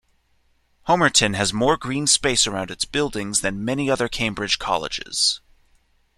Homerton 0.87 1.35
has 1.35 1.53
more 1.53 1.77
green 1.77 2.07
space 2.07 2.47
around 2.47 2.71
its 2.71 2.85
buildings 2.85 3.41
than 3.41 3.63
many 3.63 3.87
other 3.87 4.09
Cambridge 4.09 4.57
colleges. 4.57 5.41